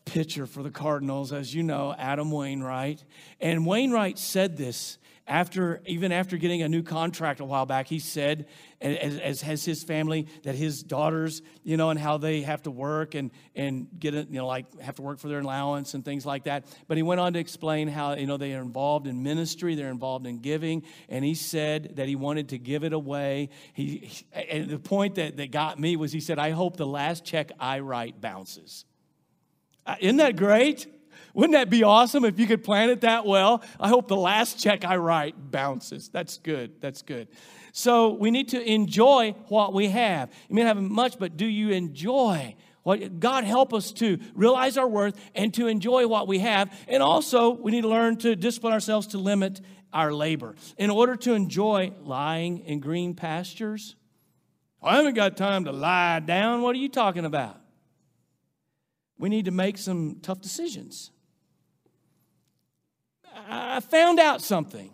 [0.04, 3.02] pitcher for the Cardinals, as you know, Adam Wainwright.
[3.40, 7.98] And Wainwright said this after even after getting a new contract a while back, he
[7.98, 8.46] said,
[8.80, 12.70] as, as has his family, that his daughters, you know, and how they have to
[12.70, 16.04] work and and get it, you know, like have to work for their allowance and
[16.04, 16.66] things like that.
[16.88, 19.90] But he went on to explain how you know they are involved in ministry, they're
[19.90, 23.48] involved in giving, and he said that he wanted to give it away.
[23.72, 27.24] He, and the point that, that got me was he said, I hope the last
[27.24, 28.84] check I write bounces.
[29.86, 30.86] Uh, isn't that great?
[31.34, 33.62] Wouldn't that be awesome if you could plan it that well?
[33.78, 36.08] I hope the last check I write bounces.
[36.08, 36.80] That's good.
[36.80, 37.28] That's good.
[37.72, 40.30] So we need to enjoy what we have.
[40.48, 44.78] You may not have much, but do you enjoy what God help us to realize
[44.78, 46.70] our worth and to enjoy what we have.
[46.86, 49.60] And also, we need to learn to discipline ourselves to limit
[49.92, 50.54] our labor.
[50.76, 53.96] In order to enjoy lying in green pastures,
[54.82, 56.60] I haven't got time to lie down.
[56.60, 57.58] What are you talking about?
[59.18, 61.10] We need to make some tough decisions.
[63.48, 64.90] I found out something.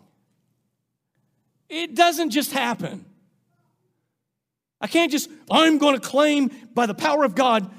[1.69, 3.05] It doesn't just happen.
[4.79, 7.69] I can't just, I'm going to claim by the power of God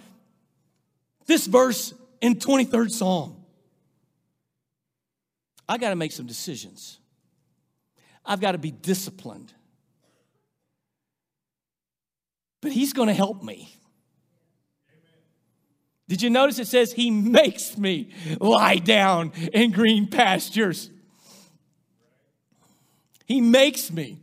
[1.27, 3.37] this verse in 23rd Psalm.
[5.69, 6.99] I got to make some decisions.
[8.25, 9.53] I've got to be disciplined.
[12.61, 13.75] But He's going to help me.
[16.09, 18.11] Did you notice it says, He makes me
[18.41, 20.91] lie down in green pastures?
[23.25, 24.21] He makes me.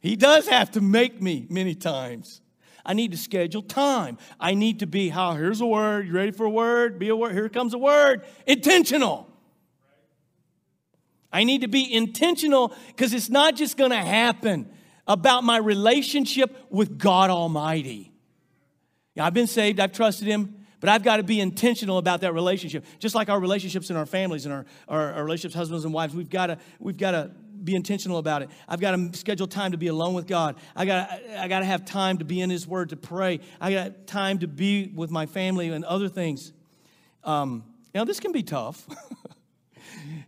[0.00, 2.40] He does have to make me many times.
[2.84, 4.18] I need to schedule time.
[4.40, 6.06] I need to be how here's a word.
[6.06, 6.98] You ready for a word?
[6.98, 7.32] Be a word.
[7.32, 8.22] Here comes a word.
[8.46, 9.28] Intentional.
[11.32, 14.68] I need to be intentional because it's not just going to happen
[15.06, 18.12] about my relationship with God Almighty.
[19.14, 22.32] Yeah, I've been saved, I've trusted Him, but I've got to be intentional about that
[22.32, 22.84] relationship.
[22.98, 26.14] Just like our relationships in our families and our, our, our relationships, husbands and wives,
[26.14, 27.30] we've got to, we've got to
[27.62, 28.50] be intentional about it.
[28.68, 30.56] I've got to schedule time to be alone with God.
[30.74, 33.40] I got I got to have time to be in His Word to pray.
[33.60, 36.52] I got time to be with my family and other things.
[37.22, 37.64] Um,
[37.94, 38.86] now this can be tough,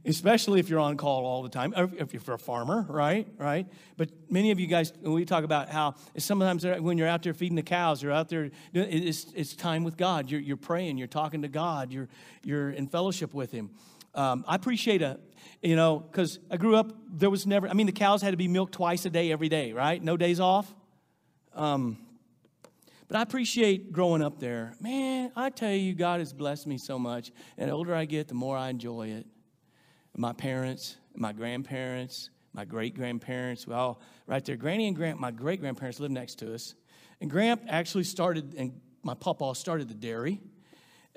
[0.04, 1.72] especially if you're on call all the time.
[1.76, 3.66] If you're a farmer, right, right.
[3.96, 7.56] But many of you guys, we talk about how sometimes when you're out there feeding
[7.56, 8.50] the cows, you're out there.
[8.72, 10.30] It's, it's time with God.
[10.30, 10.98] You're, you're praying.
[10.98, 11.92] You're talking to God.
[11.92, 12.08] You're
[12.44, 13.70] you're in fellowship with Him.
[14.14, 15.18] Um, I appreciate a,
[15.62, 18.36] you know, because I grew up, there was never, I mean, the cows had to
[18.36, 20.02] be milked twice a day, every day, right?
[20.02, 20.72] No days off.
[21.54, 21.98] Um,
[23.08, 24.74] but I appreciate growing up there.
[24.80, 27.30] Man, I tell you, God has blessed me so much.
[27.58, 29.26] And the older I get, the more I enjoy it.
[30.16, 34.56] My parents, my grandparents, my great grandparents, we all right there.
[34.56, 36.74] Granny and Gramp, my great grandparents lived next to us.
[37.20, 40.40] And Gramp actually started, and my papa started the dairy.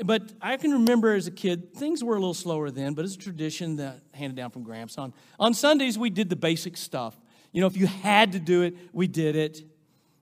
[0.03, 3.15] But I can remember as a kid, things were a little slower then, but it's
[3.15, 4.97] a tradition that handed down from Gramps.
[4.97, 7.19] On, on Sundays, we did the basic stuff.
[7.51, 9.62] You know, if you had to do it, we did it,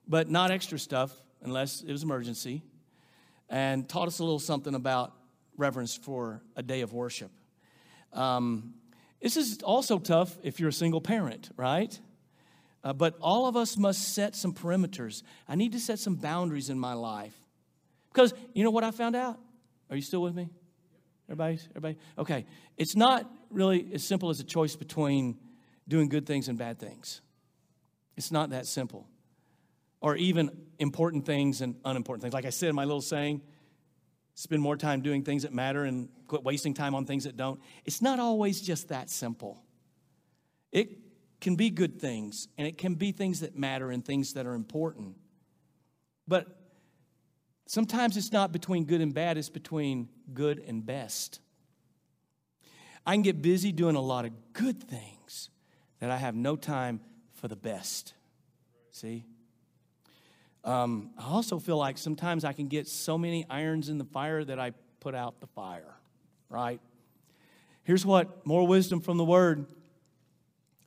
[0.06, 2.62] but not extra stuff unless it was emergency.
[3.48, 5.12] And taught us a little something about
[5.56, 7.30] reverence for a day of worship.
[8.14, 8.74] Um,
[9.20, 11.98] this is also tough if you're a single parent, right?
[12.82, 15.22] Uh, but all of us must set some perimeters.
[15.48, 17.34] I need to set some boundaries in my life.
[18.12, 19.38] Because you know what I found out?
[19.90, 20.48] Are you still with me?
[21.28, 21.58] Everybody?
[21.70, 21.98] Everybody?
[22.18, 22.46] Okay.
[22.76, 25.38] It's not really as simple as a choice between
[25.88, 27.22] doing good things and bad things.
[28.16, 29.08] It's not that simple.
[30.00, 32.34] Or even important things and unimportant things.
[32.34, 33.40] Like I said in my little saying,
[34.34, 37.60] spend more time doing things that matter and quit wasting time on things that don't.
[37.84, 39.62] It's not always just that simple.
[40.72, 40.98] It
[41.40, 44.54] can be good things and it can be things that matter and things that are
[44.54, 45.16] important.
[46.26, 46.64] But
[47.66, 51.40] Sometimes it's not between good and bad, it's between good and best.
[53.06, 55.50] I can get busy doing a lot of good things
[56.00, 57.00] that I have no time
[57.32, 58.14] for the best.
[58.90, 59.24] See?
[60.64, 64.42] Um, I also feel like sometimes I can get so many irons in the fire
[64.44, 65.94] that I put out the fire,
[66.48, 66.80] right?
[67.82, 69.66] Here's what more wisdom from the word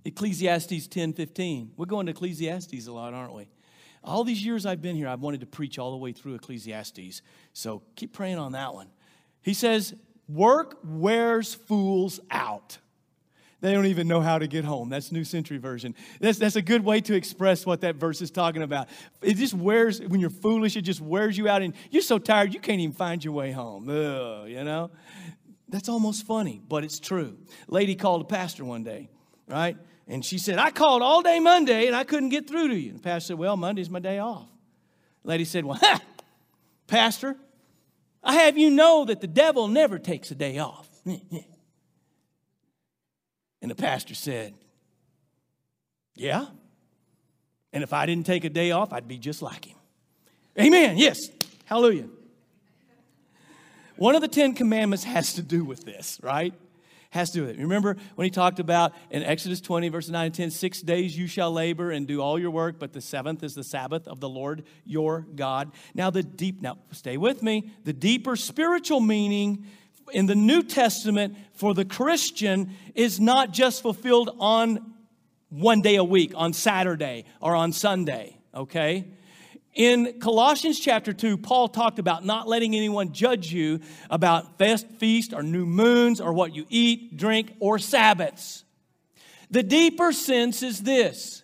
[0.03, 1.73] Ecclesiastes 10 15.
[1.77, 3.49] We're going to Ecclesiastes a lot, aren't we?
[4.03, 7.21] All these years I've been here, I've wanted to preach all the way through Ecclesiastes.
[7.53, 8.87] So keep praying on that one.
[9.41, 9.93] He says,
[10.27, 12.79] Work wears fools out.
[13.59, 14.89] They don't even know how to get home.
[14.89, 15.95] That's New Century Version.
[16.19, 18.87] That's, that's a good way to express what that verse is talking about.
[19.21, 22.53] It just wears, when you're foolish, it just wears you out, and you're so tired
[22.53, 23.89] you can't even find your way home.
[23.89, 24.91] Ugh, you know?
[25.69, 27.37] That's almost funny, but it's true.
[27.67, 29.09] Lady called a pastor one day,
[29.47, 29.75] right?
[30.07, 32.91] And she said, I called all day Monday and I couldn't get through to you.
[32.91, 34.47] And the pastor said, Well, Monday's my day off.
[35.23, 35.99] Lady said, Well, ha,
[36.87, 37.35] Pastor,
[38.23, 40.87] I have you know that the devil never takes a day off.
[43.67, 44.53] And the pastor said,
[46.15, 46.45] Yeah.
[47.73, 49.75] And if I didn't take a day off, I'd be just like him.
[50.57, 50.97] Amen.
[50.97, 51.29] Yes.
[51.65, 52.07] Hallelujah.
[53.97, 56.53] One of the Ten Commandments has to do with this, right?
[57.09, 57.61] has to do with it.
[57.61, 61.27] Remember when he talked about in Exodus 20, verses 9 and 10, six days you
[61.27, 64.29] shall labor and do all your work, but the seventh is the Sabbath of the
[64.29, 65.71] Lord your God.
[65.93, 69.65] Now, the deep, now stay with me, the deeper spiritual meaning
[70.11, 74.93] in the New Testament for the Christian is not just fulfilled on
[75.49, 79.05] one day a week, on Saturday or on Sunday, okay?
[79.73, 85.33] In Colossians chapter 2, Paul talked about not letting anyone judge you about fest, feast,
[85.33, 88.63] or new moons, or what you eat, drink, or Sabbaths.
[89.51, 91.43] The deeper sense is this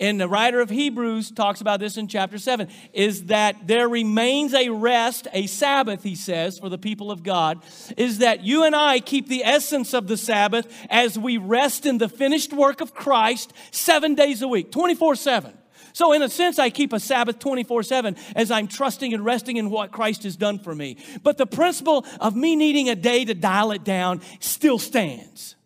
[0.00, 4.54] and the writer of Hebrews talks about this in chapter 7, is that there remains
[4.54, 7.62] a rest, a Sabbath, he says, for the people of God,
[7.98, 11.98] is that you and I keep the essence of the Sabbath as we rest in
[11.98, 15.52] the finished work of Christ seven days a week, 24 7.
[15.92, 19.58] So, in a sense, I keep a Sabbath 24 7 as I'm trusting and resting
[19.58, 20.96] in what Christ has done for me.
[21.22, 25.56] But the principle of me needing a day to dial it down still stands.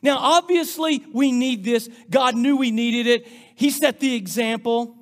[0.00, 1.88] Now, obviously, we need this.
[2.08, 3.28] God knew we needed it.
[3.58, 4.94] He set the example.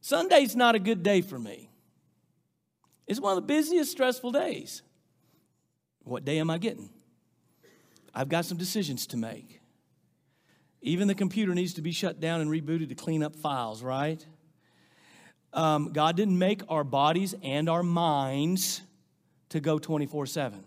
[0.00, 1.68] Sunday's not a good day for me.
[3.08, 4.82] It's one of the busiest, stressful days.
[6.04, 6.90] What day am I getting?
[8.14, 9.60] I've got some decisions to make.
[10.80, 14.24] Even the computer needs to be shut down and rebooted to clean up files, right?
[15.52, 18.80] Um, God didn't make our bodies and our minds
[19.48, 20.62] to go 24 7.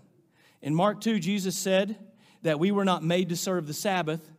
[0.61, 1.95] In Mark 2, Jesus said,
[2.41, 4.30] that we were not made to serve the Sabbath,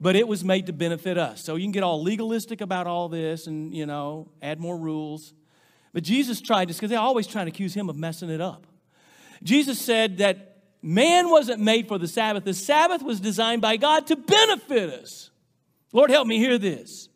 [0.00, 1.42] but it was made to benefit us.
[1.42, 5.34] So you can get all legalistic about all this and, you know, add more rules.
[5.92, 8.66] But Jesus tried this because they're always trying to accuse him of messing it up.
[9.42, 14.06] Jesus said that man wasn't made for the Sabbath, the Sabbath was designed by God
[14.08, 15.30] to benefit us.
[15.92, 17.08] Lord, help me hear this.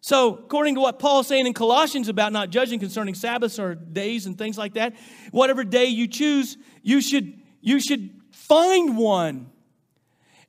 [0.00, 4.26] So, according to what Paul's saying in Colossians about not judging concerning Sabbaths or days
[4.26, 4.94] and things like that,
[5.32, 9.50] whatever day you choose, you should, you should Find one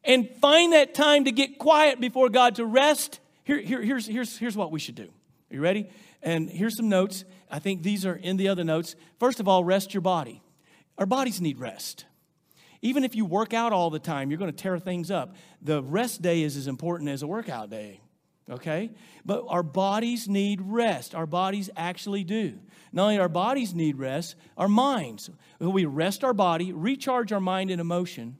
[0.04, 3.20] and find that time to get quiet before God to rest.
[3.44, 5.10] Here, here, here's, here's, here's what we should do.
[5.52, 5.90] Are you ready?
[6.22, 7.26] And here's some notes.
[7.50, 8.96] I think these are in the other notes.
[9.20, 10.42] First of all, rest your body.
[11.00, 12.06] Our bodies need rest.
[12.82, 15.36] Even if you work out all the time, you're going to tear things up.
[15.62, 18.02] The rest day is as important as a workout day,
[18.50, 18.92] okay?
[19.26, 21.16] But our bodies need rest.
[21.16, 22.60] Our bodies actually do.
[22.92, 25.30] Not only our bodies need rest, our minds.
[25.60, 28.38] We rest our body, recharge our mind and emotion,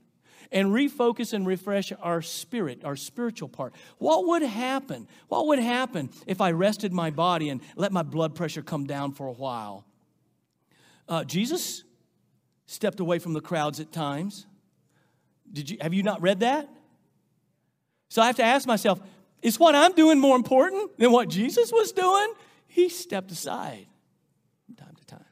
[0.52, 3.74] and refocus and refresh our spirit, our spiritual part.
[3.98, 5.06] What would happen?
[5.28, 9.12] What would happen if I rested my body and let my blood pressure come down
[9.12, 9.84] for a while?
[11.08, 11.84] Uh, Jesus
[12.66, 14.46] stepped away from the crowds at times.
[15.52, 16.68] Did you, have you not read that?
[18.08, 19.00] So I have to ask myself,
[19.42, 22.32] is what I'm doing more important than what Jesus was doing?
[22.66, 23.86] He stepped aside
[24.66, 25.24] from time to time.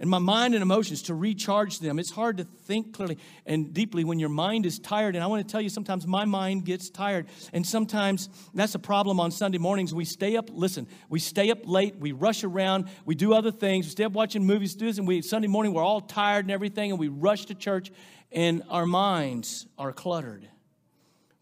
[0.00, 1.98] and my mind and emotions to recharge them.
[1.98, 5.16] It's hard to think clearly and deeply when your mind is tired.
[5.16, 7.26] And I want to tell you, sometimes my mind gets tired.
[7.52, 9.92] And sometimes that's a problem on Sunday mornings.
[9.92, 13.86] We stay up, listen, we stay up late, we rush around, we do other things,
[13.86, 16.52] we stay up watching movies, do this, and we Sunday morning we're all tired and
[16.52, 17.90] everything, and we rush to church,
[18.30, 20.48] and our minds are cluttered.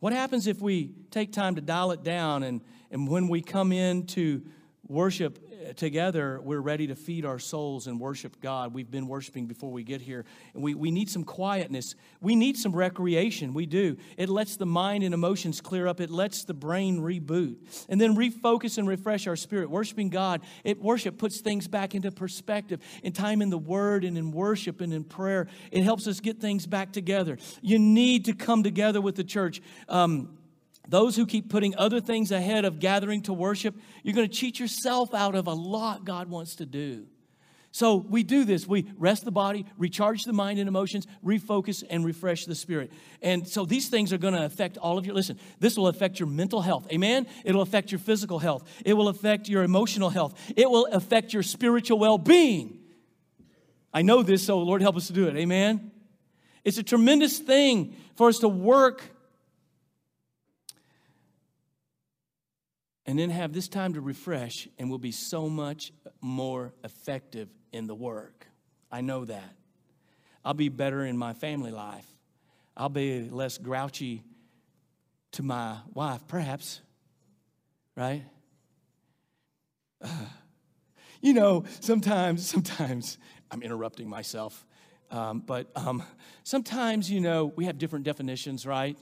[0.00, 3.72] What happens if we take time to dial it down and, and when we come
[3.72, 4.42] in to
[4.88, 5.38] worship
[5.74, 8.74] together, we're ready to feed our souls and worship God.
[8.74, 10.24] We've been worshiping before we get here.
[10.54, 11.94] And we, we need some quietness.
[12.20, 13.54] We need some recreation.
[13.54, 13.96] We do.
[14.16, 17.56] It lets the mind and emotions clear up, it lets the brain reboot.
[17.88, 19.70] And then refocus and refresh our spirit.
[19.70, 22.80] Worshiping God, it worship puts things back into perspective.
[23.02, 26.40] In time in the Word and in worship and in prayer, it helps us get
[26.40, 27.38] things back together.
[27.62, 29.60] You need to come together with the church.
[29.88, 30.35] Um,
[30.88, 34.58] those who keep putting other things ahead of gathering to worship, you're going to cheat
[34.60, 37.06] yourself out of a lot God wants to do.
[37.72, 38.66] So we do this.
[38.66, 42.90] We rest the body, recharge the mind and emotions, refocus and refresh the spirit.
[43.20, 45.38] And so these things are going to affect all of your listen.
[45.60, 46.86] This will affect your mental health.
[46.90, 47.26] Amen.
[47.44, 48.66] It'll affect your physical health.
[48.86, 50.40] It will affect your emotional health.
[50.56, 52.78] It will affect your spiritual well-being.
[53.92, 55.36] I know this, so Lord help us to do it.
[55.36, 55.90] Amen.
[56.64, 59.02] It's a tremendous thing for us to work
[63.06, 67.86] and then have this time to refresh, and we'll be so much more effective in
[67.86, 68.46] the work.
[68.90, 69.54] I know that.
[70.44, 72.06] I'll be better in my family life.
[72.76, 74.22] I'll be less grouchy
[75.32, 76.80] to my wife, perhaps,
[77.94, 78.24] right?
[80.02, 80.08] Uh,
[81.20, 83.18] you know, sometimes, sometimes,
[83.50, 84.66] I'm interrupting myself,
[85.10, 86.02] um, but um,
[86.42, 88.98] sometimes, you know, we have different definitions, right?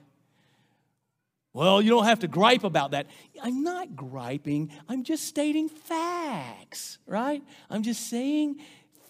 [1.55, 3.07] Well, you don't have to gripe about that.
[3.41, 4.73] I'm not griping.
[4.89, 7.43] I'm just stating facts, right?
[7.71, 8.57] I'm just saying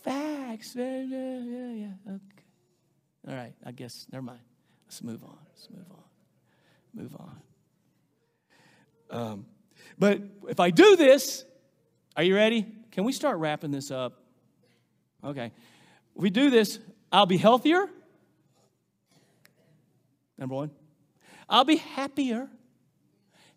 [0.02, 0.76] facts.
[0.76, 1.88] Yeah, yeah, yeah.
[2.06, 2.44] Okay.
[3.26, 4.40] All right, I guess, never mind.
[4.86, 5.38] Let's move on.
[5.48, 7.02] Let's move on.
[7.02, 7.40] Move on.
[9.10, 9.46] Um,
[9.98, 11.46] but if I do this,
[12.14, 12.66] are you ready?
[12.92, 14.20] Can we start wrapping this up?
[15.24, 15.46] Okay.
[15.46, 16.78] If we do this,
[17.10, 17.88] I'll be healthier.
[20.36, 20.70] Number one.
[21.48, 22.48] I'll be happier.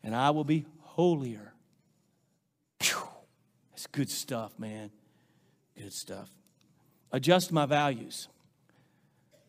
[0.03, 1.53] And I will be holier.
[2.81, 3.07] Whew.
[3.71, 4.91] That's good stuff, man.
[5.77, 6.29] Good stuff.
[7.11, 8.27] Adjust my values.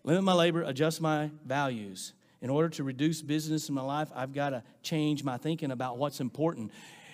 [0.05, 2.13] Limit my labor, adjust my values.
[2.41, 5.99] In order to reduce business in my life, I've got to change my thinking about
[5.99, 6.71] what's important.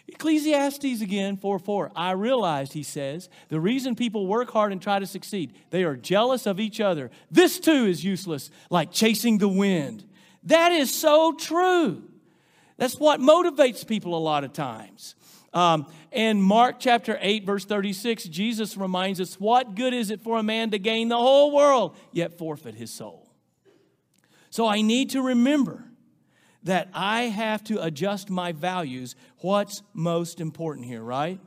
[0.06, 1.92] Ecclesiastes again, 4 4.
[1.96, 5.96] I realized, he says, the reason people work hard and try to succeed, they are
[5.96, 7.10] jealous of each other.
[7.30, 10.04] This too is useless, like chasing the wind.
[10.44, 12.02] That is so true.
[12.76, 15.14] That's what motivates people a lot of times.
[15.52, 20.38] Um, in Mark chapter 8, verse 36, Jesus reminds us what good is it for
[20.38, 23.30] a man to gain the whole world, yet forfeit his soul?
[24.50, 25.84] So I need to remember
[26.64, 29.14] that I have to adjust my values.
[29.38, 31.38] What's most important here, right?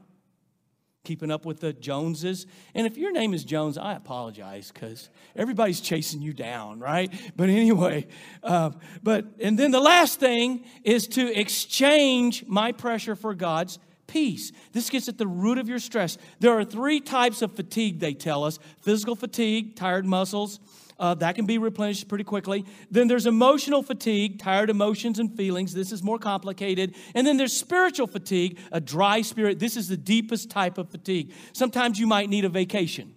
[1.08, 2.46] Keeping up with the Joneses.
[2.76, 7.10] And if your name is Jones, I apologize because everybody's chasing you down, right?
[7.38, 8.08] But anyway,
[8.44, 14.52] uh, but, and then the last thing is to exchange my pressure for God's peace.
[14.74, 16.18] This gets at the root of your stress.
[16.42, 20.60] There are three types of fatigue, they tell us physical fatigue, tired muscles.
[21.00, 22.66] Uh, that can be replenished pretty quickly.
[22.90, 25.74] Then there's emotional fatigue, tired emotions and feelings.
[25.74, 26.96] This is more complicated.
[27.14, 29.60] And then there's spiritual fatigue, a dry spirit.
[29.60, 31.34] This is the deepest type of fatigue.
[31.54, 33.17] Sometimes you might need a vacation.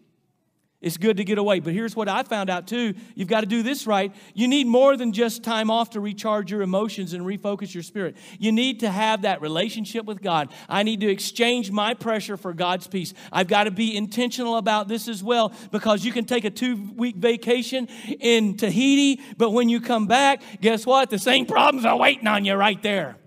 [0.80, 1.60] It's good to get away.
[1.60, 4.14] But here's what I found out too you've got to do this right.
[4.32, 8.16] You need more than just time off to recharge your emotions and refocus your spirit.
[8.38, 10.48] You need to have that relationship with God.
[10.70, 13.12] I need to exchange my pressure for God's peace.
[13.30, 16.76] I've got to be intentional about this as well because you can take a two
[16.96, 17.86] week vacation
[18.18, 21.10] in Tahiti, but when you come back, guess what?
[21.10, 23.19] The same problems are waiting on you right there.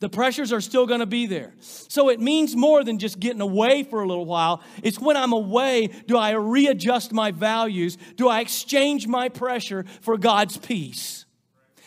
[0.00, 1.54] The pressures are still going to be there.
[1.60, 4.62] So it means more than just getting away for a little while.
[4.82, 7.98] It's when I'm away, do I readjust my values?
[8.16, 11.24] Do I exchange my pressure for God's peace?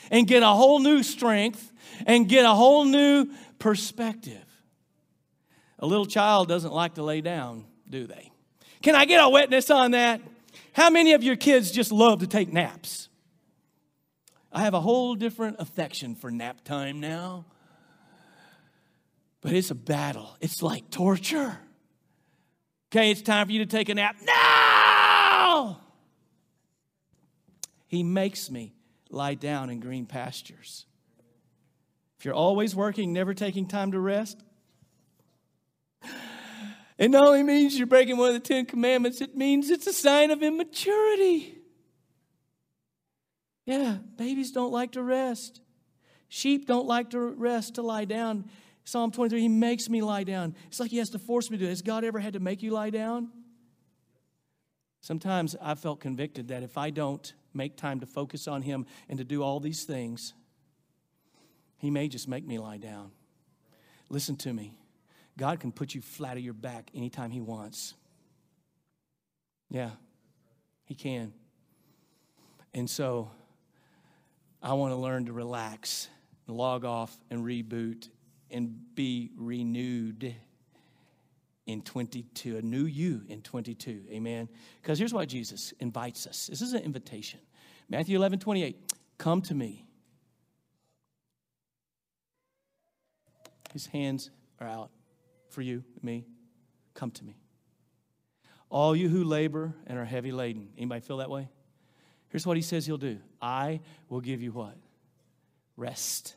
[0.09, 1.71] And get a whole new strength
[2.05, 3.27] and get a whole new
[3.59, 4.43] perspective.
[5.79, 8.31] A little child doesn't like to lay down, do they?
[8.81, 10.21] Can I get a witness on that?
[10.73, 13.07] How many of your kids just love to take naps?
[14.51, 17.45] I have a whole different affection for nap time now.
[19.41, 20.37] But it's a battle.
[20.39, 21.57] It's like torture.
[22.91, 24.15] Okay, it's time for you to take a nap.
[24.21, 25.77] No!
[27.87, 28.73] He makes me
[29.09, 30.85] lie down in green pastures.
[32.19, 34.39] If you're always working, never taking time to rest,
[36.97, 39.93] it not only means you're breaking one of the Ten Commandments, it means it's a
[39.93, 41.57] sign of immaturity.
[43.65, 45.61] Yeah, babies don't like to rest.
[46.29, 48.45] Sheep don't like to rest, to lie down.
[48.83, 50.55] Psalm 23, He makes me lie down.
[50.67, 51.63] It's like He has to force me to.
[51.63, 51.69] Do it.
[51.69, 53.29] Has God ever had to make you lie down?
[55.01, 59.17] Sometimes I felt convicted that if I don't make time to focus on Him and
[59.17, 60.33] to do all these things,
[61.77, 63.11] He may just make me lie down.
[64.09, 64.73] Listen to me.
[65.37, 67.93] God can put you flat on your back anytime He wants.
[69.69, 69.91] Yeah,
[70.83, 71.33] He can.
[72.73, 73.31] And so
[74.61, 76.07] I want to learn to relax,
[76.47, 78.09] log off, and reboot
[78.51, 80.35] and be renewed
[81.67, 84.03] in 22, a new you in 22.
[84.11, 84.49] Amen.
[84.81, 87.39] Because here's why Jesus invites us this is an invitation.
[87.89, 88.77] Matthew 11, 28.
[89.17, 89.85] Come to me.
[93.73, 94.29] His hands
[94.59, 94.91] are out
[95.49, 96.25] for you, me.
[96.93, 97.37] Come to me.
[98.69, 100.69] All you who labor and are heavy laden.
[100.77, 101.49] Anybody feel that way?
[102.29, 104.77] Here's what he says he'll do I will give you what?
[105.75, 106.35] Rest.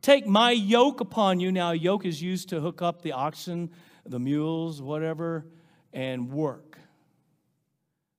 [0.00, 1.50] Take my yoke upon you.
[1.50, 3.70] Now, yoke is used to hook up the oxen,
[4.06, 5.46] the mules, whatever,
[5.92, 6.78] and work.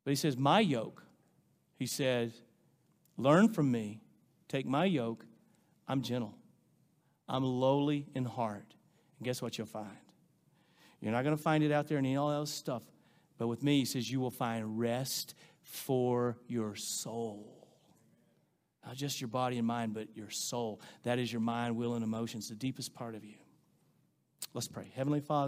[0.03, 1.03] But he says, My yoke.
[1.77, 2.33] He says,
[3.17, 4.01] Learn from me.
[4.47, 5.25] Take my yoke.
[5.87, 6.35] I'm gentle.
[7.27, 8.73] I'm lowly in heart.
[9.19, 9.87] And guess what you'll find?
[11.01, 12.83] You're not going to find it out there in all else stuff.
[13.37, 17.58] But with me, he says, You will find rest for your soul.
[18.85, 20.81] Not just your body and mind, but your soul.
[21.03, 23.35] That is your mind, will, and emotions, the deepest part of you.
[24.53, 24.91] Let's pray.
[24.95, 25.47] Heavenly Father,